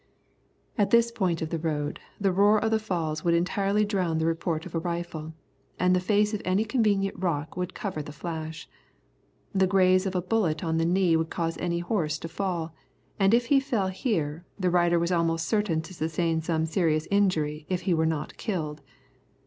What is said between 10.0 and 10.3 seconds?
of a